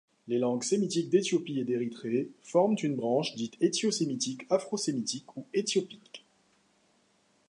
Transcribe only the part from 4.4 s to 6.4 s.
afrosémitique ou éthiopique.